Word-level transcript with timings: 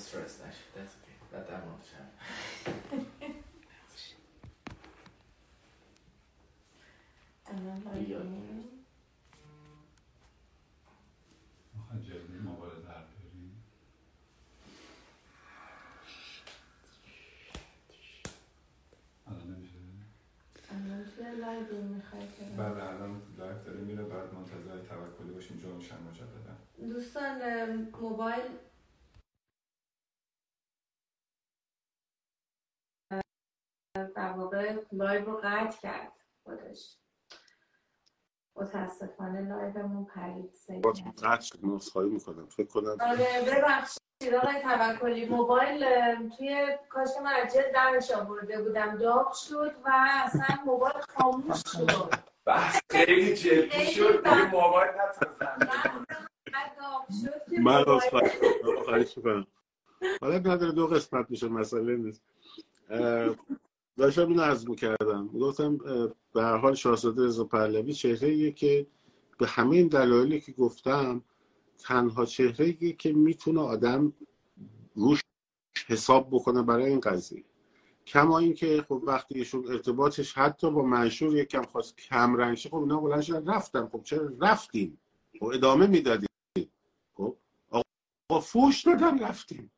stress. 0.00 0.34
نشید 0.46 0.68
that's 0.74 0.94
okay. 0.98 1.16
بعد 1.32 1.46
در 1.48 1.60
مورد 1.64 1.82
شد 1.84 2.08
جلوی 12.10 12.38
موبایل 12.38 12.74
در 12.74 13.04
بریم 13.04 13.62
الان 19.26 19.56
نمیشه 19.56 19.78
بعد 22.56 22.78
الان 22.78 23.22
لایف 23.38 23.64
داره 23.64 23.80
میره 23.80 24.04
بعد 24.04 24.34
منتظر 24.34 24.78
توکلی 24.78 25.32
باشیم 25.32 25.56
جمعه 25.56 26.00
مجددا 26.10 26.56
دوستان 26.88 27.72
موبایل 28.00 28.42
در 33.94 34.32
واقع 34.32 34.76
live 34.92 35.24
رو 35.24 35.40
قطع 35.44 35.80
کرد 35.80 36.12
خودش. 36.44 36.96
متاسفانه 38.56 39.40
live 39.48 39.80
مون 39.80 40.04
پرید 40.04 40.50
قطع 41.22 41.40
شد 41.40 41.64
من 41.64 41.74
عذرخواهی 41.74 42.08
می‌کنم. 42.08 42.46
فکر 42.46 42.66
کنم 42.66 42.96
آره 43.00 43.26
ببخشید 43.46 44.34
آقای 44.34 44.62
توکلی. 44.62 45.28
موبایل 45.28 45.84
توی 46.28 46.78
کاش 46.88 47.08
که 47.14 47.20
من 47.20 47.32
از 47.32 47.54
جلد 47.54 47.72
درش 47.74 48.10
آورده 48.10 48.62
بودم. 48.62 48.96
داغ 48.96 49.32
شد 49.32 49.74
و 49.84 49.90
اصلا 50.24 50.64
موبایل 50.64 50.94
خاموش 51.08 51.62
شد. 51.72 52.14
بحث 52.44 52.80
خیلی 52.90 53.34
جدی 53.34 53.86
شد. 53.86 54.28
موبایل 54.52 54.90
من 57.58 57.84
عذرخواهی 57.86 59.06
می‌کنم 59.16 59.46
حالا 60.20 60.38
نداره 60.38 60.72
دو 60.72 60.86
قسمت 60.86 61.30
میشه 61.30 61.48
مسئله 61.48 61.96
نیست. 61.96 62.22
داشتم 63.96 64.28
اینو 64.28 64.42
عرض 64.42 64.68
می‌کردم. 64.68 65.28
گفتم 65.28 65.76
به 66.34 66.42
هر 66.42 66.56
حال 66.56 66.74
شاهزاده 66.74 67.24
رضا 67.24 67.44
پهلوی 67.44 67.94
چهره 67.94 68.52
که 68.52 68.86
به 69.38 69.46
همه 69.46 69.76
این 69.76 69.88
دلایلی 69.88 70.40
که 70.40 70.52
گفتم 70.52 71.24
تنها 71.78 72.26
چهره 72.26 72.72
که 72.72 73.12
می‌تونه 73.12 73.60
آدم 73.60 74.12
روش 74.94 75.20
حساب 75.86 76.28
بکنه 76.30 76.62
برای 76.62 76.84
این 76.90 77.00
قضیه. 77.00 77.44
کما 78.06 78.38
اینکه 78.38 78.84
خب 78.88 79.02
وقتی 79.06 79.38
ایشون 79.38 79.68
ارتباطش 79.68 80.32
حتی 80.32 80.70
با 80.70 80.82
منشور 80.82 81.36
یکم 81.36 81.62
خواست 81.62 81.96
کم 81.96 82.36
رنگشه 82.36 82.68
خب 82.68 82.76
اینا 82.76 83.00
بلند 83.00 83.20
شدن 83.20 83.54
رفتن. 83.54 83.88
خب 83.88 84.02
چرا 84.02 84.32
رفتیم؟ 84.40 84.98
خب 85.40 85.46
ادامه 85.46 85.86
می‌دادیم. 85.86 86.28
خب 87.14 87.36
آقا 87.70 88.40
فوش 88.40 88.82
دادن 88.82 89.18
رفتیم. 89.18 89.72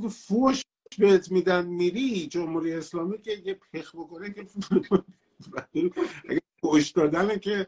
تو 0.00 0.08
فوش 0.08 0.62
بهت 0.96 1.32
میدن 1.32 1.66
میری 1.66 2.26
جمهوری 2.26 2.72
اسلامی 2.72 3.18
که 3.18 3.32
یه 3.44 3.54
پخ 3.72 3.94
بکنه 3.94 4.32
که 4.32 4.46
اگه 6.28 6.40
فوش 6.60 6.90
دادنه 6.90 7.38
که 7.38 7.66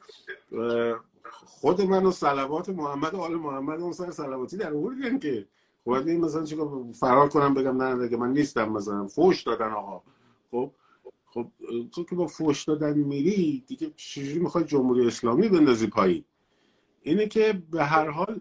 خود 1.47 1.80
من 1.80 2.06
و 2.06 2.11
صلوات 2.11 2.69
محمد 2.69 3.14
و 3.14 3.19
آل 3.19 3.34
محمد 3.34 3.80
اون 3.80 3.92
سر 3.92 4.11
صلواتی 4.11 4.56
در 4.56 4.75
آوردن 4.75 5.19
که 5.19 5.47
خب 5.84 5.91
این 5.91 6.20
مثلا 6.20 6.45
چیکار 6.45 6.92
فرار 6.92 7.28
کنم 7.28 7.55
بگم 7.55 7.83
نه 7.83 8.05
دیگه 8.05 8.17
من 8.17 8.33
نیستم 8.33 8.69
مثلا. 8.69 9.06
فوش 9.06 9.42
دادن 9.42 9.72
آقا. 9.72 10.02
خب 10.50 10.70
خب 11.27 11.47
تو 11.92 12.05
که 12.05 12.14
با 12.14 12.27
فوش 12.27 12.64
دادن 12.64 12.98
میری 12.98 13.64
دیگه 13.67 13.91
چجوری 13.97 14.39
می‌خوای 14.39 14.64
جمهوری 14.64 15.06
اسلامی 15.06 15.48
بندازی 15.48 15.86
پایین؟ 15.86 16.25
اینه 17.02 17.27
که 17.27 17.62
به 17.70 17.84
هر 17.84 18.08
حال 18.08 18.41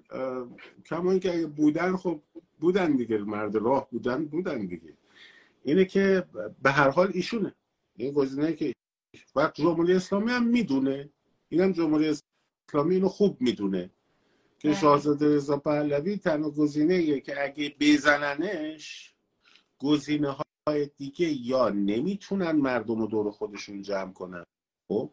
کما 0.85 1.11
اینکه 1.11 1.33
اگه 1.33 1.47
بودن 1.47 1.95
خب 1.95 2.19
بودن 2.63 2.95
دیگه 2.95 3.17
مرد 3.17 3.55
راه 3.55 3.89
بودن 3.91 4.25
بودن 4.25 4.65
دیگه. 4.65 4.93
اینه 5.63 5.85
که 5.85 6.25
به 6.63 6.71
هر 6.71 6.89
حال 6.89 7.11
ایشونه. 7.13 7.55
این 7.95 8.11
گزینه 8.11 8.53
که 8.53 8.73
و 9.35 9.51
جمهوری 9.53 9.93
اسلامی 9.93 10.31
هم 10.31 10.45
می‌دونه. 10.47 11.09
اینم 11.49 11.71
جمهوری 11.71 12.07
اسلامی 12.07 12.95
اینو 12.95 13.07
خوب 13.07 13.41
می‌دونه. 13.41 13.89
که 14.59 14.67
بله. 14.67 14.77
شاهزاده 14.77 15.35
رضا 15.35 15.57
پهلوی 15.57 16.17
تنها 16.17 16.49
گزینه 16.49 17.19
که 17.19 17.43
اگه 17.43 17.75
بزننش 17.79 19.13
گزینه 19.79 20.35
های 20.67 20.89
دیگه 20.97 21.27
یا 21.27 21.69
نمی‌تونن 21.69 22.51
مردم 22.51 22.99
رو 23.01 23.07
دور 23.07 23.31
خودشون 23.31 23.81
جمع 23.81 24.13
کنن 24.13 24.43
خب؟ 24.87 25.11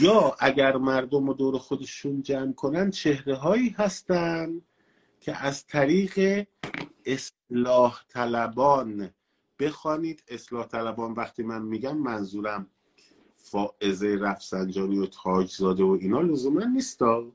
یا 0.00 0.36
اگر 0.38 0.76
مردم 0.76 1.26
رو 1.26 1.34
دور 1.34 1.58
خودشون 1.58 2.22
جمع 2.22 2.52
کنن 2.52 2.90
چهره 2.90 3.34
هایی 3.34 3.68
هستن 3.68 4.62
که 5.26 5.44
از 5.44 5.66
طریق 5.66 6.46
اصلاح 7.06 8.02
طلبان 8.08 9.10
بخوانید. 9.58 10.22
اصلاح 10.28 10.66
طلبان 10.66 11.12
وقتی 11.12 11.42
من 11.42 11.62
میگم 11.62 11.98
منظورم 11.98 12.66
فائزه 13.36 14.16
رفسنجانی 14.16 14.98
و 14.98 15.06
تاجزاده 15.06 15.84
و 15.84 15.98
اینا 16.00 16.20
لزوما 16.20 16.64
نیستا. 16.64 17.32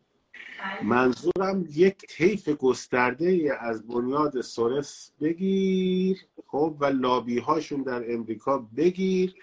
منظورم 0.84 1.66
یک 1.69 2.06
طیف 2.07 2.50
گسترده 2.50 3.28
ای 3.28 3.50
از 3.50 3.88
بنیاد 3.88 4.41
سورس 4.41 5.12
بگیر 5.22 6.25
خب 6.47 6.78
و 6.79 6.85
لابی 6.85 7.40
هاشون 7.40 7.84
در 7.84 8.13
امریکا 8.13 8.58
بگیر. 8.58 9.35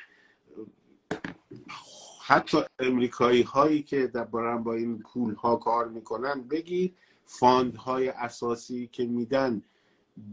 حتی 2.22 2.58
امریکایی 2.78 3.42
هایی 3.42 3.82
که 3.82 4.06
دارن 4.06 4.62
با 4.62 4.74
این 4.74 4.98
پول 4.98 5.34
ها 5.34 5.56
کار 5.56 5.88
می‌کنن 5.88 6.48
بگیر. 6.48 6.94
فاند 7.28 7.76
های 7.76 8.08
اساسی 8.08 8.86
که 8.86 9.06
میدن 9.06 9.62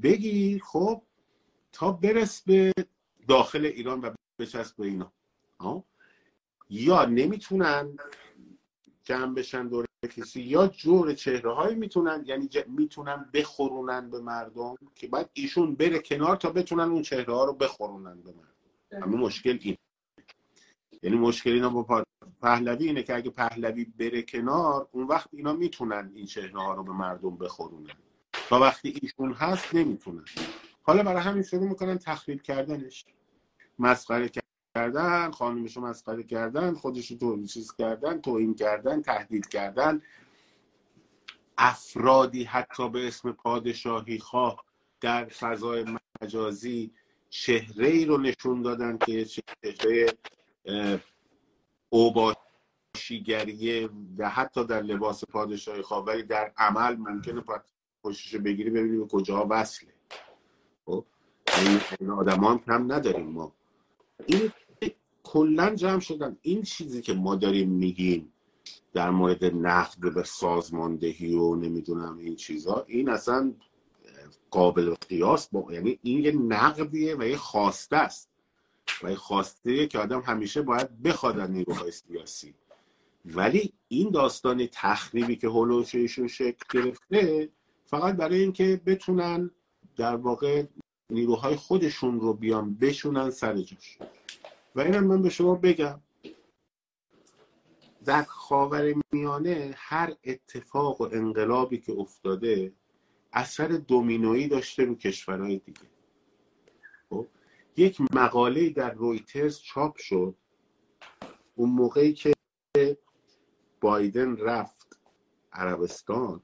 بگیر 0.04 0.64
خب 0.64 1.02
تا 1.72 1.92
برس 1.92 2.42
به 2.42 2.74
داخل 3.28 3.66
ایران 3.66 4.02
و 4.02 4.14
بچسب 4.40 4.76
به 4.76 4.86
اینا 4.86 5.12
آه؟ 5.58 5.84
یا 6.70 7.06
نمی‌تونن 7.06 7.98
جمع 9.04 9.34
بشن 9.34 9.68
دور 9.68 9.86
کسی 10.16 10.42
یا 10.42 10.68
جور 10.68 11.14
چهره 11.14 11.54
هایی 11.54 11.76
می‌تونن 11.76 12.24
یعنی. 12.28 12.50
می‌تونن 12.68 13.30
بخورونن 13.34 14.10
به 14.10 14.20
مردم 14.20 14.76
که 14.96 15.08
بعد 15.08 15.30
ایشون 15.34 15.76
بره 15.76 16.00
کنار 16.00 16.36
تا 16.36 16.50
بتونن 16.50 16.84
اون 16.84 17.02
چهره 17.02 17.34
ها 17.34 17.46
رو 17.46 17.54
بخورونن 17.54 18.22
به 18.22 18.32
مردم 18.32 19.04
اما 19.04 19.18
مشکل 19.18 19.60
این 19.62 19.78
یعنی 21.04 21.18
مشکل 21.18 21.52
اینا 21.52 21.70
با 21.70 22.05
پهلوی 22.46 22.88
اینه 22.88 23.04
که 23.04 23.16
اگه 23.16 23.30
پهلوی 23.30 23.86
بره 23.86 24.22
کنار 24.22 24.88
اون 24.92 25.08
وقت 25.08 25.30
اینا 25.32 25.54
می‌تونن 25.54 26.12
این 26.16 26.26
چهره 26.26 26.60
ها 26.60 26.74
رو 26.74 26.84
به 26.84 26.92
مردم 26.92 27.38
بخورونن. 27.38 27.94
تا 28.50 28.60
وقتی 28.60 29.00
ایشون 29.02 29.34
هست 29.34 29.76
نمی‌تونن. 29.76 30.26
حالا 30.84 31.04
برای 31.04 31.22
همین 31.22 31.44
شروع 31.44 31.70
می‌کنن 31.70 31.98
تخریب 31.98 32.42
کردنش. 32.42 33.06
مسخره 33.80 34.30
کردن 34.76 35.32
خانومشو 35.32 35.82
مسخره 35.82 36.24
کردن 36.24 36.74
خودشو 36.74 37.18
تو 37.18 37.46
چیز 37.46 37.76
کردن 37.76 38.22
توهین 38.22 38.56
کردن 38.56 39.02
تهدید 39.02 39.48
کردن. 39.48 40.02
افرادی 41.58 42.44
حتی 42.44 42.90
به 42.90 43.08
اسم 43.08 43.32
پادشاهی 43.32 44.20
خواه 44.20 44.64
در 45.02 45.26
فضای 45.26 45.86
مجازی 46.22 46.92
چهره 47.30 47.88
ای 47.88 48.06
رو 48.06 48.18
نشون 48.18 48.62
دادن 48.62 48.98
که 48.98 49.26
چهره 49.26 50.08
اوباشیگریه 51.96 53.90
و 54.18 54.30
حتی 54.30 54.66
در 54.66 54.82
لباس 54.82 55.26
پادشاهی 55.26 55.82
خواه 55.82 56.06
ولی 56.06 56.24
در 56.24 56.52
عمل 56.58 56.96
ممکنه 56.96 57.44
پشتشو 58.04 58.40
بگیری 58.40 58.70
ببینی 58.70 58.98
به 58.98 59.06
کجا 59.08 59.48
وصله. 59.50 59.94
این 62.00 62.10
آدم 62.10 62.44
هم 62.44 62.60
کم 62.60 62.92
نداریم 62.92 63.26
ما. 63.26 63.54
این 64.26 64.52
کلا 65.24 65.76
جمع 65.76 66.00
شدن. 66.00 66.38
این 66.42 66.62
چیزی 66.62 67.02
که 67.02 67.14
ما 67.14 67.36
داریم 67.36 67.70
میگیم 67.70 68.34
در 68.94 69.10
مورد 69.10 69.46
نقد 69.46 70.14
به 70.14 70.24
سازماندهی 70.24 71.36
و 71.36 71.56
نمی‌دونم 71.56 72.18
این 72.18 72.36
چیزها 72.36 72.84
این 72.88 73.10
اصلا 73.10 73.54
قابل 74.52 74.94
قیاس 75.10 75.48
با 75.48 75.74
یعنی 75.74 76.00
این 76.02 76.20
یه 76.24 76.32
نقدیه 76.32 77.16
و 77.16 77.24
یه 77.24 77.38
خواسته 77.38 77.96
است. 77.96 78.35
و 79.04 79.16
خواسته 79.16 79.88
که 79.88 80.00
آدم 80.00 80.22
همیشه 80.22 80.62
باید 80.62 81.04
بخواد 81.04 81.40
از 81.40 81.50
نیروهای 81.50 81.92
سیاسی. 81.92 82.56
ولی 83.26 83.74
این 83.88 84.10
داستان 84.10 84.68
تخریبی 84.72 85.36
که 85.36 85.48
هولوش 85.48 85.96
ایشون 85.96 86.28
شکل 86.28 86.66
گرفته 86.74 87.50
فقط 87.86 88.16
برای 88.16 88.42
اینکه 88.42 88.82
بتونن 88.86 89.52
در 89.96 90.16
واقع 90.16 90.66
نیروهای 91.10 91.56
خودشون 91.56 92.20
رو 92.20 92.34
بیان 92.34 92.76
بشونن 92.76 93.30
سر 93.30 93.58
جاش. 93.58 93.98
و 94.76 94.82
اینم 94.82 95.04
من 95.04 95.22
به 95.22 95.30
شما 95.30 95.56
بگم 95.56 96.02
در 98.06 98.24
خاور 98.24 98.94
میانه 99.12 99.74
هر 99.78 100.16
اتفاق 100.24 101.02
و 101.02 101.10
انقلابی 101.12 101.78
که 101.78 101.92
افتاده 101.92 102.74
اثر 103.34 103.68
دومینویی 103.68 104.48
داشته 104.48 104.84
رو 104.84 104.96
کشورهای 104.96 105.58
دیگه. 105.58 105.95
یک 107.78 108.02
مقاله 108.14 108.70
در 108.70 108.94
رویترز 108.94 109.60
چاپ 109.60 109.98
شد. 109.98 110.36
اون 111.56 111.70
موقعی 111.70 112.14
که 112.14 112.34
بایدن 113.82 114.38
رفت 114.38 115.00
عربستان 115.54 116.42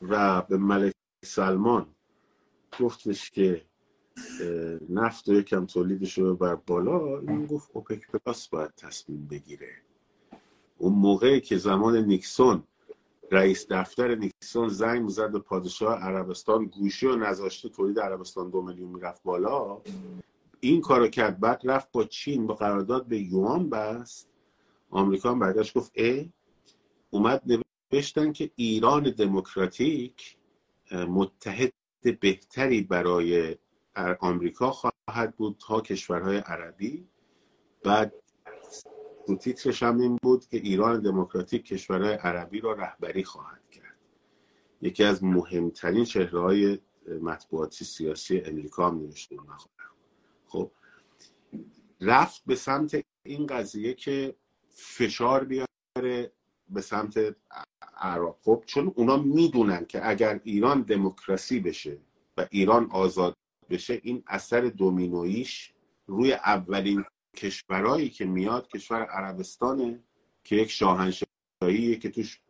و 0.00 0.42
به 0.42 0.56
ملک 0.56 0.94
سلمان 1.24 1.94
گفتش 2.80 3.30
که 3.30 3.66
نفت 4.90 5.28
رو 5.28 5.34
یکم 5.34 5.66
تولیدش 5.66 6.18
رو 6.18 6.36
بر 6.36 6.54
بالا 6.54 7.18
این 7.18 7.46
گفت 7.46 7.70
اوپک 7.72 8.10
پلاس 8.10 8.48
باید 8.48 8.74
تصمیم 8.74 9.26
بگیره. 9.26 9.82
اون 10.78 10.92
موقعی 10.92 11.40
که 11.40 11.56
زمان 11.56 11.96
نیکسون 11.96 12.62
رئیس 13.30 13.66
دفتر 13.70 14.14
نیکسون 14.14 14.68
زنگ 14.68 15.02
می‌زد 15.02 15.32
به 15.32 15.38
پادشاه 15.38 15.98
عربستان 15.98 16.64
گوشی 16.64 17.06
و 17.06 17.16
نذاشته 17.16 17.68
تولید 17.68 18.00
عربستان 18.00 18.50
دو 18.50 18.62
میلیون 18.62 18.90
می‌رفت 18.90 19.22
بالا. 19.22 19.80
این 20.60 20.80
کارو 20.80 21.08
کرد. 21.08 21.40
بعد 21.40 21.60
رفت 21.64 21.92
با 21.92 22.04
چین 22.04 22.46
با 22.46 22.54
قرارداد 22.54 23.06
به 23.06 23.18
یوان 23.18 23.70
بست. 23.70 24.28
آمریکا 24.90 25.30
هم 25.30 25.38
برگشت 25.38 25.74
گفت 25.74 25.92
اه. 25.96 26.24
اومد 27.10 27.62
نوشتن 27.92 28.32
که 28.32 28.50
ایران 28.56 29.02
دموکراتیک 29.02 30.36
متحد 30.92 31.72
بهتری 32.20 32.82
برای 32.82 33.56
آمریکا 34.20 34.70
خواهد 34.70 35.36
بود 35.36 35.56
تا 35.66 35.80
کشورهای 35.80 36.36
عربی. 36.36 37.08
بعد 37.84 38.14
تیترش 39.36 39.82
هم 39.82 40.00
این 40.00 40.18
بود 40.22 40.46
که 40.46 40.56
ایران 40.56 41.00
دموکراتیک 41.00 41.64
کشورهای 41.64 42.14
عربی 42.14 42.60
را 42.60 42.72
رهبری 42.72 43.24
خواهد 43.24 43.70
کرد 43.70 43.96
یکی 44.82 45.04
از 45.04 45.24
مهمترین 45.24 46.04
چهره 46.04 46.40
های 46.40 46.78
مطبوعاتی 47.22 47.84
سیاسی 47.84 48.40
امریکا 48.40 48.88
هم 48.88 48.98
نوشته. 48.98 49.36
خب 50.46 50.70
رفت 52.00 52.42
به 52.46 52.54
سمت 52.54 53.02
این 53.22 53.46
قضیه 53.46 53.94
که 53.94 54.34
فشار 54.70 55.44
بیاره 55.44 56.32
به 56.68 56.80
سمت 56.80 57.36
عراق 57.96 58.38
خب 58.42 58.64
چون 58.66 58.92
اونا 58.96 59.16
می‌دونن 59.16 59.84
که 59.86 60.08
اگر 60.08 60.40
ایران 60.44 60.82
دموکراسی 60.82 61.60
بشه 61.60 61.98
و 62.36 62.46
ایران 62.50 62.90
آزاد 62.90 63.34
بشه 63.70 64.00
این 64.02 64.22
اثر 64.26 64.60
دومینویش 64.60 65.72
روی 66.06 66.32
اولین 66.32 67.04
کشورهایی 67.36 68.10
که 68.10 68.24
میاد 68.24 68.68
کشور 68.68 69.04
عربستانه 69.04 70.04
که 70.44 70.56
یک 70.56 70.70
شاهنشاهیه 70.70 71.96
که 71.98 72.10
توش 72.10 72.40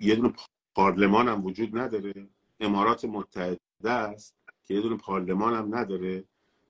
یه 0.00 0.16
دونه 0.16 0.34
پارلمان 0.74 1.28
هم 1.28 1.44
وجود 1.44 1.78
نداره. 1.78 2.28
امارات 2.60 3.04
متحده 3.04 3.90
است 3.90 4.36
که 4.64 4.74
یه 4.74 4.80
دونه 4.80 4.96
پارلمان 4.96 5.54
هم 5.54 5.74
نداره. 5.74 6.24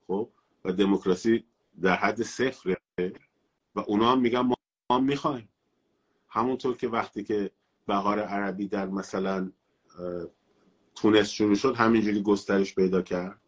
خب؟ 0.06 0.30
و 0.64 0.72
دموکراسی 0.72 1.44
در 1.80 1.96
حد 1.96 2.22
صفره. 2.22 2.76
و 3.74 3.80
اونا 3.80 4.12
هم 4.12 4.20
میگن 4.20 4.40
ما 4.40 4.54
ما 4.90 4.98
می‌خوایم. 4.98 5.48
همونطور 6.28 6.76
که 6.76 6.88
وقتی 6.88 7.24
که 7.24 7.50
بهار 7.86 8.20
عربی 8.20 8.68
در 8.68 8.86
مثلا 8.86 9.52
تونس 10.94 11.28
شروع 11.28 11.54
شد 11.54 11.74
همینجوری 11.76 12.22
گسترش 12.22 12.74
پیدا 12.74 13.02
کرد. 13.02 13.40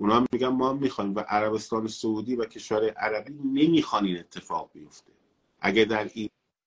اونا 0.00 0.26
میگن 0.32 0.48
ما 0.48 0.72
می‌خوایم 0.72 1.14
و 1.14 1.20
عربستان 1.20 1.86
سعودی 1.86 2.36
و 2.36 2.44
کشور 2.44 2.90
عربی 2.90 3.32
نمی‌خوان 3.32 4.04
این 4.04 4.18
اتفاق 4.18 4.70
بیفته. 4.72 5.12
اگه 5.60 5.84
در 5.84 6.10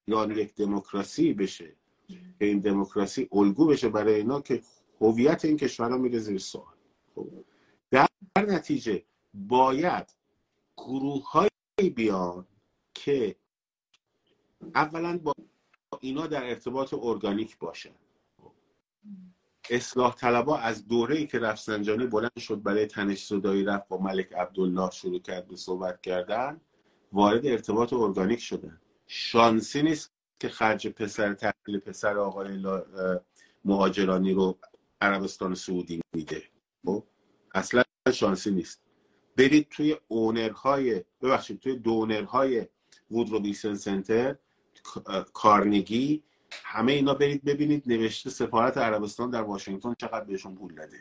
ایران 0.07 0.31
یک 0.31 0.55
دموکراسی 0.55 1.33
بشه 1.33 1.75
که 2.07 2.45
این 2.45 2.59
دموکراسی 2.59 3.29
الگو 3.31 3.65
بشه 3.65 3.89
برای 3.89 4.15
اینا 4.15 4.41
که 4.41 4.61
هویت 5.01 5.45
این 5.45 5.57
کشورها 5.57 5.97
میره 5.97 6.19
زیر 6.19 6.37
سوال. 6.37 6.73
خب 7.15 7.27
در 7.91 8.07
نتیجه 8.37 9.03
باید 9.33 10.15
گروه 10.77 11.47
بیان 11.95 12.47
که 12.93 13.35
اولا 14.75 15.17
با 15.17 15.33
اینا 15.99 16.27
در 16.27 16.49
ارتباط 16.49 16.93
ارگانیک 16.93 17.57
باشن. 17.57 17.95
اصلاح 19.69 20.15
طلبا 20.15 20.57
از 20.57 20.87
دوره 20.87 21.15
ای 21.15 21.27
که 21.27 21.39
رفسنجانی 21.39 22.07
بلند 22.07 22.39
شد 22.39 22.63
برای 22.63 22.85
تنش 22.85 23.25
صدایی 23.25 23.63
رفت 23.63 23.87
با 23.87 23.97
ملک 23.97 24.33
عبدالله 24.33 24.91
شروع 24.91 25.19
کرد 25.19 25.47
به 25.47 25.55
صحبت 25.55 26.01
کردن 26.01 26.61
وارد 27.11 27.45
ارتباط 27.45 27.93
ارگانیک 27.93 28.39
شدن 28.39 28.81
شانسی 29.07 29.81
نیست 29.81 30.11
که 30.39 30.49
خرج 30.49 30.87
پسر 30.87 31.33
تحلیل 31.33 31.79
پسر 31.79 32.17
آقای 32.17 32.63
مهاجرانی 33.65 34.33
رو 34.33 34.57
عربستان 35.01 35.55
سعودی 35.55 36.01
میده. 36.15 36.43
خب؟ 36.85 37.03
اصلا 37.55 37.83
شانسی 38.13 38.51
نیست. 38.51 38.81
برید 39.37 39.67
توی 39.69 39.95
اونرهای 40.07 41.03
ببخشید 41.21 41.59
توی 41.59 41.75
دونرهای 41.75 42.67
وودرو 43.11 43.39
بیسن 43.39 43.75
سنتر 43.75 44.35
کارنگی 45.33 46.23
همه 46.63 46.91
اینا 46.91 47.13
برید 47.13 47.43
ببینید 47.43 47.83
نوشته 47.85 48.29
سفارت 48.29 48.77
عربستان 48.77 49.29
در 49.29 49.41
واشنگتن 49.41 49.93
چقدر 49.97 50.23
بهشون 50.25 50.55
پول 50.55 50.75
داده. 50.75 50.97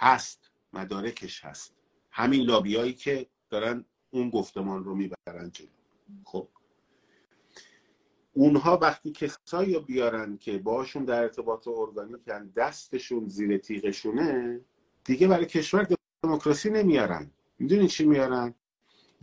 هست 0.00 0.50
مدارکش 0.72 1.44
هست. 1.44 1.74
همین 2.10 2.42
لابیایی 2.42 2.92
که 2.92 3.26
دارن 3.50 3.84
اون 4.10 4.30
گفتمان 4.30 4.84
رو 4.84 4.94
می‌برن 4.94 5.50
جلو. 5.50 5.68
خب. 6.24 6.48
اونها 8.32 8.76
وقتی 8.76 9.12
کسایی 9.12 9.74
رو 9.74 9.80
بیارن 9.80 10.38
که 10.38 10.58
باشون 10.58 11.04
در 11.04 11.22
ارتباط 11.22 11.68
ارگانیکن 11.68 12.52
دستشون 12.56 13.28
زیر 13.28 13.58
تیغشونه 13.58 14.60
دیگه 15.04 15.28
برای 15.28 15.46
کشور 15.46 15.88
دموکراسی 16.22 16.70
نمیارن. 16.70 17.30
می‌دونین 17.58 17.86
چی 17.86 18.04
میارن؟ 18.04 18.54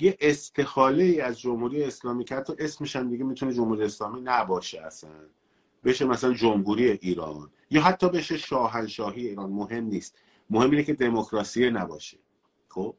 یه 0.01 0.17
استحاله 0.19 1.03
ای 1.03 1.21
از 1.21 1.39
جمهوری 1.39 1.83
اسلامی 1.83 2.23
که 2.23 2.35
حتی 2.35 2.53
اسمش 2.59 2.95
هم 2.95 3.09
دیگه 3.09 3.23
می‌تونه 3.23 3.53
جمهوری 3.53 3.83
اسلامی 3.83 4.21
نباشه 4.21 4.81
اصلا. 4.81 5.09
بشه 5.83 6.05
مثلا 6.05 6.33
جمهوری 6.33 6.91
ایران 6.91 7.51
یا 7.69 7.81
حتی 7.81 8.09
بشه 8.09 8.37
شاهنشاهی 8.37 9.27
ایران. 9.27 9.49
مهم 9.49 9.83
نیست. 9.83 10.17
مهم 10.49 10.71
اینه 10.71 10.83
که 10.83 10.93
دموکراسی 10.93 11.69
نباشه. 11.69 12.17
خب؟ 12.69 12.95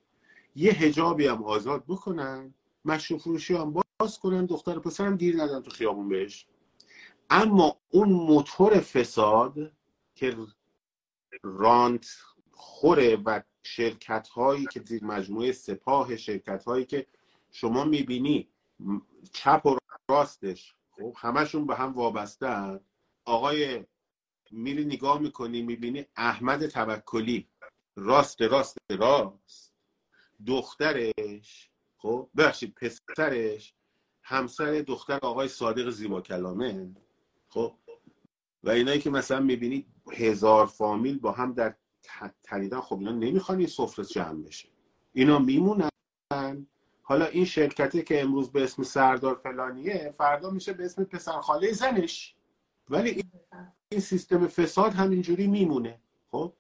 یه 0.56 0.73
هجابی 0.73 1.26
هم 1.26 1.44
آزاد 1.44 1.85
بکنن 1.88 2.55
مشروب 2.85 3.20
فروشی 3.20 3.55
هم 3.55 3.82
باز 4.00 4.19
کنن 4.19 4.47
دختر 4.47 4.79
پسرم 4.79 5.17
گیر 5.17 5.43
ندن 5.43 5.61
تو 5.62 5.70
خیابون 5.70 6.08
بهش. 6.08 6.47
اما 7.31 7.76
اون 7.91 8.12
موتور 8.12 8.81
فساد 8.81 9.73
که 10.14 10.37
رانت 11.43 12.06
خوره 12.52 13.17
و 13.17 13.41
شرکت 13.62 14.29
هایی 14.29 14.67
که 14.67 14.81
زیر 14.81 15.05
مجموعه 15.05 15.53
سپاه 15.53 16.17
شرکت 16.17 16.65
هایی 16.65 16.85
که 16.85 17.07
شما 17.51 17.85
می‌بینی 17.85 18.49
چپ 19.33 19.67
و 19.67 19.77
راستش 20.09 20.75
خب 20.91 21.15
همشون 21.19 21.67
به 21.67 21.75
هم 21.75 21.93
وابسته 21.93 22.81
آقای 23.25 23.85
میری 24.51 24.85
نگاه 24.85 25.19
می‌کنی 25.19 25.62
می‌بینی 25.62 26.07
احمد 26.17 26.67
توکلی 26.67 27.49
راست 27.97 28.43
راست 28.43 28.79
راست 28.90 29.73
دخترش 30.47 31.71
خب 31.99 32.31
ببخشید 32.37 32.75
پسرش 32.75 33.75
همسر 34.23 34.73
دختر 34.73 35.19
آقای 35.23 35.49
صادق 35.49 35.90
زیبا 35.90 36.21
کلامه 36.21 36.90
خب 37.49 37.75
و 38.64 38.71
اینایی 38.71 39.00
که 39.00 39.11
مثلا 39.11 39.40
می‌بینید 39.40 39.87
هزار 40.12 40.67
فامیل 40.67 41.19
با 41.19 41.33
هم 41.33 41.52
در 41.52 41.75
ت- 42.02 42.35
تنیدن 42.42 42.80
خب 42.80 42.99
اینا 42.99 43.12
نمی‌خوان 43.12 43.59
این 43.59 43.66
سفره 43.66 44.04
جمع 44.04 44.42
بشه. 44.42 44.69
اینا 45.12 45.38
میمونن. 45.38 45.88
حالا 47.02 47.26
این 47.26 47.45
شرکتی 47.45 48.02
که 48.02 48.23
امروز 48.23 48.52
به 48.52 48.64
اسم 48.64 48.83
سردار 48.83 49.35
فلانیه 49.35 50.14
فردا 50.19 50.50
میشه 50.50 50.73
به 50.73 50.85
اسم 50.85 51.04
پسرخاله 51.04 51.73
زنش. 51.73 52.35
ولی 52.88 53.11
این- 53.11 53.30
این 53.88 54.00
سیستم 54.00 54.47
فساد 54.47 54.92
همینجوری 54.92 55.47
میمونه. 55.47 56.00
خب؟ 56.30 56.52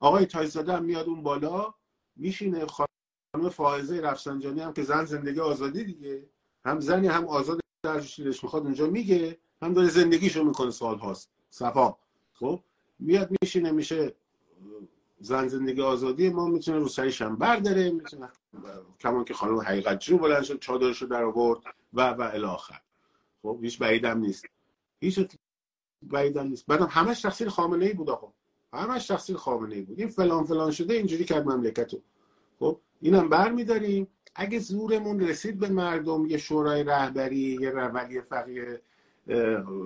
آقای 0.00 0.26
تایزاده 0.26 0.72
هم 0.72 0.84
میاد 0.84 1.06
اون 1.06 1.22
بالا 1.22 1.74
میشینه 2.16 2.66
خانم 2.66 3.48
فائزه 3.52 4.00
رفسنجانی 4.00 4.60
هم 4.60 4.72
که 4.72 4.82
زن 4.82 5.04
زندگی 5.04 5.40
آزادی 5.40 5.84
دیگه. 5.84 6.28
هم 6.64 6.80
زنی 6.80 7.06
هم 7.06 7.24
آزاد 7.28 7.60
در 7.82 7.98
دلش 7.98 8.44
می‌خواد 8.44 8.62
اونجا 8.62 8.86
میگه. 8.86 9.38
هم 9.62 9.72
داره 9.72 9.88
زندگیشو 9.88 10.44
می‌کنه 10.44 10.70
سال 10.70 10.98
هاست 10.98 11.30
صفا. 11.50 11.96
خب؟ 12.32 12.60
میاد 12.98 13.30
میشینه 13.42 13.70
میشه 13.70 14.14
زن 15.20 15.48
زندگی 15.48 15.82
آزادی 15.82 16.28
ما 16.28 16.46
می‌تونه 16.46 16.78
رو 16.78 16.88
سریش 16.88 17.22
هم 17.22 17.36
برداره 17.36 17.90
می‌تونه 17.90 18.28
کمان 19.00 19.24
که 19.24 19.34
خانم 19.34 19.60
حقیقت 19.60 19.98
جو 19.98 20.18
بلند 20.18 20.42
شد 20.42 20.58
چادرش 20.58 21.02
رو 21.02 21.08
در 21.08 21.24
آورد 21.24 21.60
و 21.94 22.10
و 22.10 22.30
الی 22.32 22.44
آخر. 22.44 22.80
خب 23.42 23.58
هیچ 23.62 23.78
بعیدم 23.78 24.18
نیست. 24.18 24.44
هیچ 25.00 25.20
بعیدم 26.02 26.46
نیست. 26.46 26.66
بعدم 26.66 26.88
همش 26.90 27.20
تقصیر 27.20 27.48
خامنه 27.48 27.84
ای 27.86 27.92
بود 27.92 28.10
آقا. 28.10 28.32
همش 28.72 29.06
تقصیر 29.06 29.36
خامنه 29.36 29.74
ای 29.74 29.82
بود. 29.82 30.00
این 30.00 30.08
فلان 30.08 30.44
فلان 30.44 30.70
شده 30.70 30.94
اینجوری 30.94 31.24
کرد 31.24 31.48
مملکتو. 31.48 32.00
خب 32.58 32.80
اینم 33.00 33.28
برمیداریم. 33.28 34.08
اگه 34.34 34.58
زورمون 34.58 35.20
رسید 35.20 35.58
به 35.58 35.68
مردم 35.68 36.26
یه 36.26 36.38
شورای 36.38 36.84
رهبری 36.84 37.58
یه 37.60 37.70
ولی 37.70 38.20
فقیه 38.20 38.80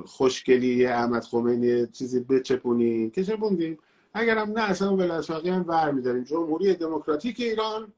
خوشگلی 0.07 0.87
احمد 0.87 1.25
خمینی 1.25 1.87
چیزی 1.87 2.21
بچپونیم 2.21 3.11
که 3.11 3.25
چپوندیم؟ 3.25 3.79
اگرم 4.14 4.50
نه 4.50 4.61
اصلا 4.61 4.97
ولایت 4.97 5.21
فقیه 5.21 5.55
هم 5.55 5.62
برمیداریم. 5.62 6.25
جمهوری 6.25 6.75
دموکراتیک 6.75 7.40
ایران 7.40 7.93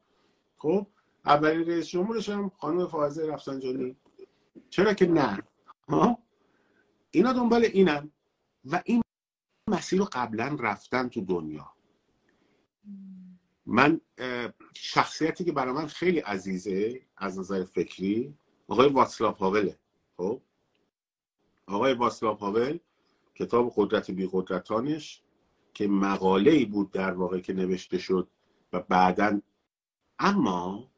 خب 0.59 0.87
اولین 1.25 1.66
رئیس 1.66 1.88
جمهورش 1.88 2.28
هم 2.28 2.49
خانم 2.49 2.87
فائزه 2.87 3.26
رفسنجانی. 3.26 3.97
چرا 4.71 4.95
که 4.95 5.07
نه؟ 5.07 5.42
ها؟ 5.88 6.19
اینا 7.11 7.33
دنبال 7.33 7.64
اینم 7.64 8.12
و 8.64 8.83
این 8.85 9.02
مسیر 9.71 9.99
رو 9.99 10.09
قبلا 10.12 10.57
رفتن 10.61 11.09
تو 11.09 11.21
دنیا. 11.21 11.73
من 13.66 14.00
شخصیتی 14.75 15.45
که 15.45 15.52
برای 15.52 15.75
من 15.75 15.87
خیلی 15.87 16.19
عزیزه 16.19 17.00
از 17.16 17.38
نظر 17.38 17.64
فکری 17.64 18.35
آقای 18.69 18.88
واتسلاو 18.88 19.35
هاوله. 19.35 19.78
خب؟ 20.16 20.40
آقای 21.66 21.92
واتسلاو 21.92 22.37
هاول 22.37 22.78
کتاب 23.35 23.73
قدرت 23.76 24.11
بی 24.11 24.28
قدرتانش 24.33 25.22
که 25.75 25.88
مقاله 25.88 26.50
ای 26.50 26.64
بود 26.64 26.91
در 26.91 27.12
واقع 27.12 27.41
که 27.41 27.52
نوشته 27.52 27.99
شد 27.99 28.29
و 28.73 28.81
بعدا 28.81 29.41
اما 30.19 30.88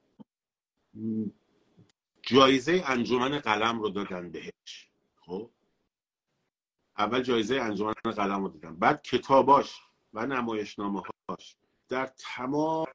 جایزه 2.23 2.83
انجمن 2.87 3.39
قلم 3.39 3.81
رو 3.81 3.89
دادن 3.89 4.31
بهش 4.31 4.91
خب؟ 5.17 5.51
اول 6.99 7.23
جایزه 7.23 7.55
انجمن 7.55 7.93
قلم 7.93 8.43
رو 8.45 8.49
دادن 8.49 8.77
بعد 8.77 9.03
کتاباش 9.03 9.81
و 10.15 10.27
نمایشنامه 10.27 11.03
هاش 11.29 11.57
در 11.89 12.07
تمام 12.07 12.87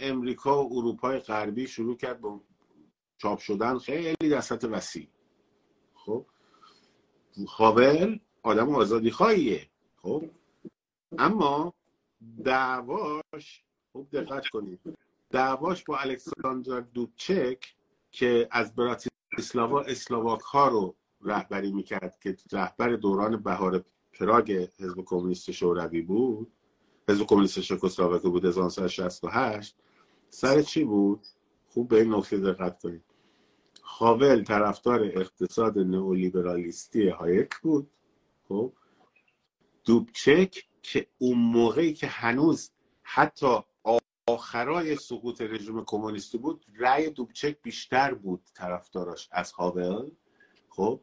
امریکا 0.00 0.64
و 0.64 0.78
اروپای 0.78 1.18
غربی 1.18 1.66
شروع 1.66 1.96
کرد 1.96 2.20
به 2.20 2.28
چاپ 3.18 3.38
شدن. 3.38 3.78
خیلی 3.78 4.28
در 4.30 4.40
سطح 4.40 4.68
وسیع 4.68 5.08
خب؟ 5.94 6.26
هاول 7.48 8.20
آدم 8.42 8.74
آزادی 8.74 9.10
خواهیه 9.10 9.68
خب؟ 9.96 10.30
اما 11.18 11.74
دعواش 12.44 13.64
خوب 13.92 14.10
دقت 14.12 14.48
کنید. 14.48 14.80
دعواش 15.30 15.84
با 15.84 15.98
الکساندر 15.98 16.80
دوبچک 16.80 17.74
که 18.10 18.48
از 18.50 18.74
براتیسلاوا 18.74 19.80
اسلواک 19.80 20.40
ها 20.40 20.68
رو 20.68 20.96
رهبری 21.22 21.72
می‌کرد 21.72 22.18
که 22.22 22.36
رهبر 22.52 22.88
دوران 22.88 23.36
بهار 23.36 23.84
پراگ 24.12 24.52
حزب 24.52 25.04
کمونیست 25.04 25.50
شوروی 25.50 26.02
بود 26.02 26.52
حزب 27.08 27.26
کمونیست 27.26 27.60
چکسلواکی 27.60 28.28
بود 28.28 28.44
1968 28.44 29.76
سر 30.30 30.62
چی 30.62 30.84
بود؟ 30.84 31.26
خوب 31.68 31.88
به 31.88 32.00
این 32.00 32.14
نکته 32.14 32.38
دقت 32.38 32.82
کنید. 32.82 33.04
هاول 33.82 34.44
طرفدار 34.44 35.04
اقتصاد 35.04 35.78
نئولیبرالیستی 35.78 37.08
هایک 37.08 37.50
بود 37.62 37.90
خب؟ 38.48 38.72
دوبچک 39.84 40.64
که 40.84 41.06
اون 41.18 41.38
موقعی 41.38 41.92
که 41.92 42.06
هنوز 42.06 42.70
حتی 43.02 43.58
آخرای 44.26 44.96
سقوط 44.96 45.40
رژیم 45.40 45.84
کمونیستی 45.84 46.38
بود 46.38 46.64
رأی 46.76 47.10
دوبچک 47.10 47.62
بیشتر 47.62 48.14
بود 48.14 48.40
طرفداراش 48.54 49.28
از 49.32 49.52
هاول. 49.52 50.10
خب 50.68 51.00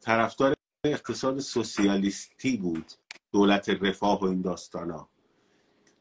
طرفدار 0.00 0.54
اقتصاد 0.84 1.38
سوسیالیستی 1.38 2.56
بود 2.56 2.92
دولت 3.32 3.68
رفاه 3.68 4.20
و 4.20 4.24
این 4.24 4.42
داستانا. 4.42 5.08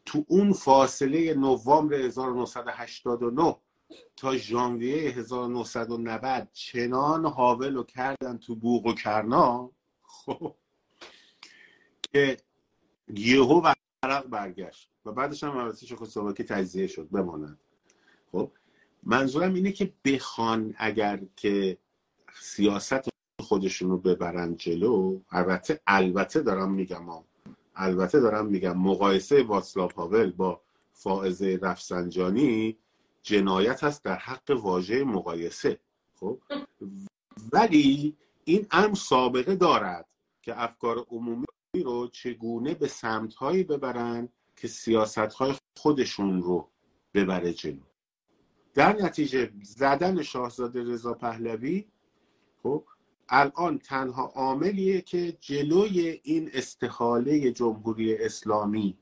تو 0.05 0.25
اون 0.27 0.53
فاصله 0.53 1.33
نوامبر 1.33 1.95
1989 1.95 3.55
تا 4.15 4.37
ژانویه 4.37 5.11
1990 5.11 6.47
چنان 6.53 7.25
هاول 7.25 7.75
رو 7.75 7.83
کردن 7.83 8.37
تو 8.37 8.55
بوق 8.55 8.85
و 8.85 8.93
کرنا 8.93 9.71
خب 10.01 10.55
که 12.13 12.37
یهو 13.13 13.61
ورق 14.03 14.27
برگشت 14.27 14.89
و 15.05 15.11
بعدش 15.11 15.43
هم 15.43 15.57
البته 15.57 15.85
چکسلواکی 15.85 16.43
تجزیه 16.43 16.87
شد 16.87 17.09
بماند 17.09 17.59
خب 18.31 18.51
منظورم 19.03 19.53
اینه 19.53 19.71
که 19.71 19.93
بخوان 20.05 20.75
اگر 20.77 21.19
که 21.35 21.77
سیاست 22.41 23.09
خودشون 23.41 23.89
رو 23.89 23.97
ببرن 23.97 24.55
جلو 24.55 25.19
البته 25.31 25.81
البته 25.87 26.41
دارم 26.41 26.71
میگم 26.71 27.03
ها. 27.03 27.25
البته 27.75 28.19
دارم 28.19 28.45
میگم 28.45 28.77
مقایسه 28.77 29.43
واتسلاو 29.43 29.91
هاول 29.95 30.31
با 30.31 30.61
فائزه 30.93 31.59
رفسنجانی 31.61 32.77
جنایت 33.23 33.83
هست 33.83 34.03
در 34.03 34.15
حق 34.15 34.49
واژه 34.49 35.03
مقایسه 35.03 35.79
خب 36.19 36.39
ولی 37.53 38.15
این 38.43 38.67
امر 38.71 38.95
سابقه 38.95 39.55
دارد 39.55 40.05
که 40.41 40.63
افکار 40.63 41.05
عمومی 41.11 41.44
رو 41.83 42.07
چگونه 42.07 42.73
به 42.73 42.87
سمتهایی 42.87 43.63
ببرن 43.63 44.29
که 44.55 44.67
سیاستهای 44.67 45.53
خودشون 45.77 46.41
رو 46.41 46.69
ببره 47.13 47.53
جلو؟ 47.53 47.81
در 48.73 49.01
نتیجه 49.01 49.51
زدن 49.63 50.21
شاهزاده 50.21 50.83
رضا 50.83 51.13
پهلوی 51.13 51.85
خب 52.63 52.83
الان 53.29 53.77
تنها 53.79 54.23
عاملیه 54.23 55.01
که 55.01 55.37
جلوی 55.39 56.19
این 56.23 56.49
استحاله 56.53 57.51
جمهوری 57.51 58.17
اسلامی 58.17 58.97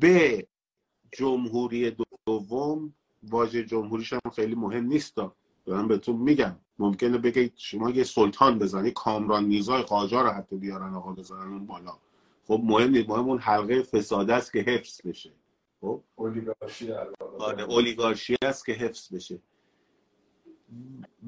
به 0.00 0.46
جمهوری 1.12 1.96
دوم 2.26 2.94
واژه 3.22 3.64
جمهوریش 3.64 4.12
هم 4.12 4.30
خیلی 4.36 4.54
مهم 4.54 4.84
نیست 4.84 5.16
دارم 5.64 5.88
بهتون 5.88 6.16
میگم. 6.16 6.56
ممکنه 6.78 7.18
بگید 7.18 7.52
شما 7.56 7.90
یه 7.90 8.04
سلطان 8.04 8.58
بزنی 8.58 8.90
کامران 8.90 9.44
نیزای 9.44 9.82
قاجار 9.82 10.24
رو 10.24 10.30
حتی 10.30 10.56
بیارن 10.56 10.94
آقا 10.94 11.12
بزنن 11.12 11.52
اون 11.52 11.66
بالا. 11.66 11.98
خب 12.46 12.60
مهم 12.64 12.90
نیست 12.90 13.08
مهم 13.08 13.28
اون 13.28 13.38
حلقه 13.38 13.82
فساده 13.82 14.34
است 14.34 14.52
که 14.52 14.58
حفظ 14.58 15.06
بشه. 15.06 15.32
خب؟ 15.80 16.02
اولیگارشی. 16.16 16.92
آره 17.38 17.62
اولیگارشی 17.62 18.36
است 18.42 18.66
که 18.66 18.72
حفظ 18.72 19.14
بشه. 19.14 19.38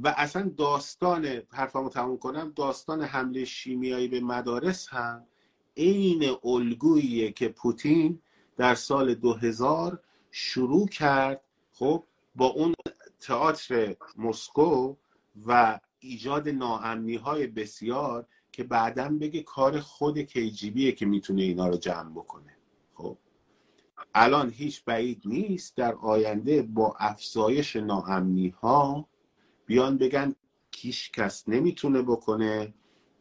و 0.03 0.15
اصلا 0.17 0.53
داستان 0.57 1.43
حرفمو 1.51 1.89
تموم 1.89 2.19
کنم 2.19 2.53
داستان 2.57 3.03
حمله 3.03 3.45
شیمیایی 3.45 4.09
به 4.09 4.21
مدارس 4.21 4.89
هم 4.89 5.27
عین 5.77 6.37
الگوییه 6.45 7.33
که 7.33 7.49
پوتین 7.49 8.23
در 8.57 8.75
سال 8.75 9.15
2000 9.15 10.01
شروع 10.31 10.89
کرد 10.89 11.41
خب 11.73 12.05
با 12.37 12.47
اون 12.47 12.75
تئاتر 13.21 13.97
مسکو 14.17 14.97
و 15.47 15.81
ایجاد 15.99 16.49
ناامنی 16.49 17.15
های 17.15 17.47
بسیار 17.47 18.27
که 18.53 18.65
بعدا 18.65 19.09
بگه 19.09 19.43
کار 19.43 19.81
خود 19.81 20.19
کیجیبیه 20.19 20.93
که 20.93 21.07
می‌تونه 21.07 21.43
اینا 21.43 21.69
رو 21.69 21.77
جمع 21.77 22.11
بکنه. 22.11 22.57
خب. 22.95 23.19
الان 24.15 24.51
هیچ 24.51 24.85
بعید 24.85 25.23
نیست 25.25 25.77
در 25.77 25.95
آینده 25.95 26.63
با 26.63 26.97
افزایش 26.99 27.77
ناامنی 27.77 28.49
ها 28.49 29.09
بیان 29.67 29.99
بگن 29.99 30.35
کیش 30.71 31.11
کس 31.11 31.49
نمی‌تونه 31.49 32.03
بکنه 32.03 32.75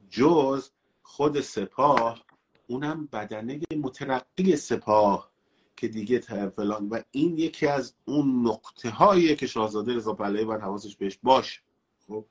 جز 0.09 0.69
خود 1.01 1.41
سپاه 1.41 2.25
اونم 2.67 3.09
بدنه 3.13 3.59
مترقی 3.77 4.55
سپاه 4.55 5.31
که 5.77 5.87
دیگه 5.87 6.19
فلان. 6.49 6.89
و 6.89 7.01
این 7.11 7.37
یکی 7.37 7.67
از 7.67 7.93
اون 8.05 8.47
نقطه 8.47 8.89
هاییه 8.89 9.35
که 9.35 9.47
شاهزاده 9.47 9.95
رضا 9.95 10.13
پهلوی 10.13 10.45
باید 10.45 10.61
حواسش 10.61 10.95
بهش 10.95 11.19
باشه. 11.23 11.61
خب 12.07 12.25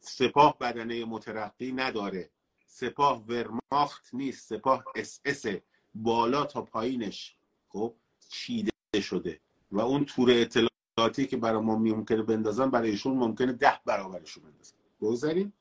سپاه 0.00 0.58
بدنه 0.58 1.04
مترقی 1.04 1.72
نداره. 1.72 2.30
سپاه 2.66 3.24
ورماخت 3.26 4.14
نیست 4.14 4.48
سپاه 4.48 4.84
اس 4.94 5.20
اس 5.24 5.46
بالا 5.94 6.44
تا 6.44 6.62
پایینش. 6.62 7.36
خب 7.68 7.94
چیده 8.28 8.72
شده. 9.00 9.40
و 9.72 9.80
اون 9.80 10.04
تور 10.04 10.30
اطلاعاتی 10.30 11.26
که 11.26 11.36
برای 11.36 11.62
ما 11.62 11.76
ممکنه 11.76 12.22
بندازن 12.22 12.70
برای 12.70 12.90
ایشون 12.90 13.16
ممکنه 13.16 13.52
ده 13.52 13.80
برابرشون 13.84 14.44
بندازن. 14.44 14.76
بگذاریم. 15.00 15.52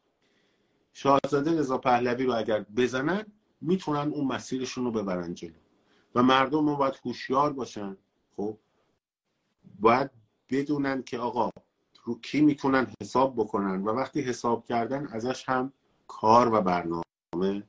شاهزاده 0.93 1.59
رضا 1.59 1.77
پهلوی 1.77 2.25
رو 2.25 2.33
اگر 2.33 2.59
بزنن 2.59 3.25
می‌تونن 3.61 4.11
اون 4.13 4.27
مسیرشون 4.27 4.85
رو 4.85 4.91
ببرن 4.91 5.33
جلو. 5.33 5.59
و 6.15 6.23
مردم 6.23 6.63
ما 6.63 6.75
باید 6.75 6.99
هوشیار 7.05 7.53
باشن. 7.53 7.97
خب 8.35 8.57
باید 9.79 10.11
بدونن 10.49 11.03
که 11.03 11.19
آقا 11.19 11.49
رو 12.03 12.19
کی 12.19 12.41
می‌تونن 12.41 12.87
حساب 13.01 13.35
بکنن 13.35 13.83
و 13.83 13.91
وقتی 13.91 14.21
حساب 14.21 14.65
کردن 14.65 15.07
ازش 15.07 15.49
هم 15.49 15.73
کار 16.07 16.53
و 16.53 16.61
برنامه 16.61 17.63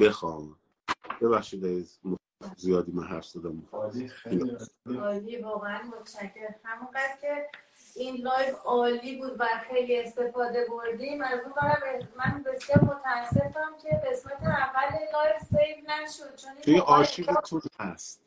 بخوان 0.00 0.56
ببخشید 1.20 1.88
زیادی 2.56 2.92
من 2.92 3.04
حرف 3.04 3.24
زدم. 3.26 3.62
عالی 3.72 4.08
خیلی 4.08 4.56
عالی. 4.86 4.98
عالی 4.98 5.42
واقعا 5.42 5.82
متشکرم. 5.82 6.54
همونقدر 6.64 7.16
که 7.20 7.48
این 7.96 8.16
live 8.16 8.54
عالی 8.64 9.16
بود 9.16 9.36
و 9.38 9.46
خیلی 9.70 10.00
استفاده 10.00 10.66
بردیم 10.70 11.22
از 11.22 11.40
اون 11.44 11.52
برم 11.56 12.08
من 12.16 12.42
بسیار 12.42 12.84
متاسفم 12.84 13.72
که 13.82 14.00
قسمت 14.10 14.42
اول 14.42 14.98
live 15.12 15.38
save 15.50 16.02
نشد 16.02 16.36
چون 16.36 16.50
توی 16.62 16.78
آرشیوتون 16.78 17.60
هست. 17.80 18.20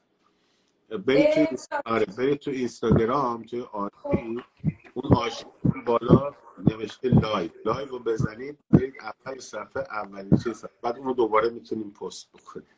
برید 1.07 1.45
تو 1.45 1.55
آره 1.85 2.05
برید 2.05 2.39
تو 2.39 2.51
اینستاگرام 2.51 3.43
توی 3.43 3.61
آرشیو. 3.61 4.41
اون 5.03 5.17
آرشیو 5.17 5.47
بالا 5.85 6.33
نوشته 6.57 7.09
لایو. 7.09 7.51
لایو 7.65 7.87
رو 7.87 7.99
بزنید 7.99 8.59
برید 8.71 8.93
اول 9.01 9.39
صفحه 9.39 9.83
اولین 9.91 10.37
چیز. 10.43 10.65
بعد 10.81 10.97
اون 10.97 11.07
رو 11.07 11.13
دوباره 11.13 11.49
می‌تونیم 11.49 11.93
پست 11.93 12.31
بکنیم. 12.31 12.75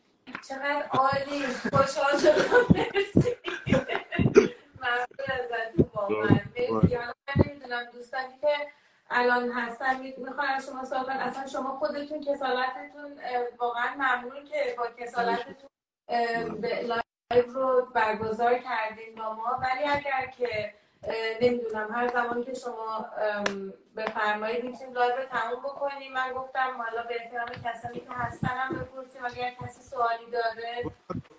چقدر 0.47 0.87
عالی. 0.87 1.47
خوشحال 1.47 2.17
شدم. 2.17 2.75
مرسی. 2.75 3.35
ممنون 4.81 5.27
ازتون 5.27 5.89
واقعا 5.93 6.39
مرسی. 6.57 6.95
حالا 6.95 7.13
من 7.27 7.43
نمی‌دونم 7.45 7.85
دوستانی 7.93 8.33
که 8.41 8.67
الان 9.09 9.51
هستن 9.51 9.99
می‌خوام 10.17 10.59
شما 10.65 10.85
سوال 10.85 11.09
اصلا 11.09 11.47
شما 11.47 11.77
خودتون 11.77 12.21
کسالتتون 12.21 13.19
واقعا 13.59 13.95
ممنون 13.95 14.45
که 14.45 14.75
با 14.77 14.87
کسالتتون 14.97 15.69
live 16.61 17.53
رو 17.53 17.87
برگزار 17.93 18.57
کردین 18.57 19.15
با 19.15 19.33
ما. 19.33 19.59
ولی 19.61 19.83
اگر 19.83 20.33
که 20.37 20.73
نمی‌دونم. 21.41 21.87
هر 21.91 22.07
زمانی 22.07 22.43
که 22.43 22.53
شما 22.53 23.05
بفرمایید 23.97 24.63
می‌تونیم 24.63 24.93
live 24.93 25.15
رو 25.15 25.25
تموم 25.25 25.59
بکنیم. 25.59 26.13
من 26.13 26.33
گفتم 26.35 26.77
حالا 26.77 27.03
به 27.03 27.15
احترام 27.21 27.47
کسانی 27.47 27.99
که 27.99 28.11
هستن 28.11 28.47
هم 28.47 28.75
بپرسیم. 28.75 29.25
اگر 29.25 29.55
کسی 29.61 29.81
سوالی 29.81 30.31
داره. 30.31 30.83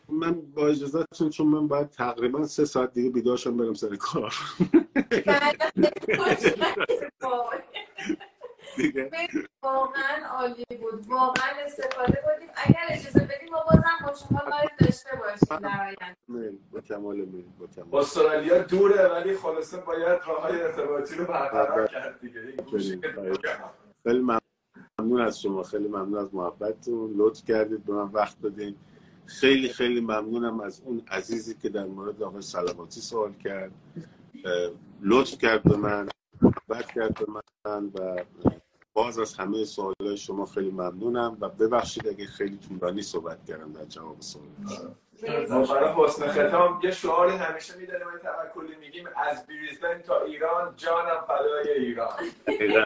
من 0.09 0.41
با 0.41 0.69
اجازهتون 0.69 1.31
چون 1.31 1.47
من 1.47 1.69
باید 1.69 1.91
تقریبا 1.91 2.47
سه 2.47 2.65
ساعت 2.65 2.93
دیگه 2.93 3.11
بیدارشم 3.11 3.57
برم 3.57 3.75
سر 3.75 3.97
کار. 3.97 4.35
دیگه. 8.77 9.11
واقعا 9.63 10.27
عالی 10.39 10.65
بود. 10.81 11.07
واقعا 11.09 11.51
استفاده 11.65 12.23
بردیم 12.25 12.49
اگر 12.57 12.87
اجازه 12.91 13.21
بدیم 13.21 13.49
ما 13.53 13.65
بازم 13.71 14.07
با 14.07 14.15
شما 14.15 14.41
live 14.51 14.69
داشته 14.81 15.11
باشیم 15.17 15.69
در 15.69 15.95
آینده. 16.29 16.59
با 16.73 16.81
کمال 16.81 17.17
میل 17.17 17.45
با 17.59 17.67
کمال. 17.67 18.01
استرالیا 18.01 18.63
دوره 18.63 19.09
ولی 19.09 19.37
خلاصه 19.37 19.77
باید 19.77 20.21
راه 20.27 20.43
های 20.43 20.61
ارتباطی 20.63 21.15
رو 21.15 21.25
برقرار 21.25 21.87
کرد 21.87 22.21
دیگه. 22.21 22.41
این 22.41 22.57
گوشه 22.57 22.99
که 22.99 23.15
خیلی. 24.05 24.19
ممنون. 24.99 25.21
از 25.21 25.41
شما. 25.41 25.63
خیلی 25.63 25.89
ممنون 25.89 26.19
از 26.19 26.35
محبتتون. 26.35 27.15
لطف 27.17 27.45
کردید 27.45 27.85
به 27.85 27.93
من 27.93 28.09
وقت 28.13 28.41
دادین. 28.41 28.77
خیلی 29.27 29.69
خیلی 29.69 30.01
ممنونم 30.01 30.61
از 30.61 30.83
اون 30.85 31.03
عزیزی 31.11 31.55
که 31.55 31.69
در 31.69 31.85
مورد 31.85 32.23
آقای 32.23 32.43
سلواتی 32.43 33.01
سوال 33.01 33.33
کرد. 33.33 33.73
لطف 35.03 35.39
کرد 35.39 35.63
به 35.63 35.77
من 35.77 36.09
محبت 36.43 36.93
کرد 36.93 37.15
به 37.15 37.27
من 37.67 37.85
و 37.95 38.25
باز 38.93 39.19
از 39.19 39.35
همه 39.35 39.65
سوالای 39.65 40.17
شما 40.17 40.47
خیلی 40.47 40.71
ممنونم 40.71 41.37
و 41.41 41.49
ببخشید 41.49 42.09
اگه 42.09 42.27
خیلی 42.27 42.57
طولانی 42.57 43.03
صحبت 43.03 43.45
کردم 43.45 43.73
در 43.73 43.85
جواب 43.85 44.21
سوال 44.21 44.47
ما 45.51 45.67
برای 45.67 45.93
حسن 45.97 46.29
ختام 46.29 46.81
یه 46.83 46.91
شعاری 46.91 47.37
همیشه 47.37 47.77
میداریم 47.77 48.07
این 48.09 48.19
توکلی 48.19 48.77
میگیم 48.77 49.09
از 49.17 49.47
بریزبن 49.47 50.03
تا 50.03 50.21
ایران 50.21 50.75
جانم 50.77 51.21
فدای 51.29 51.71
ایران. 51.71 52.11
دقیقاً. 52.47 52.85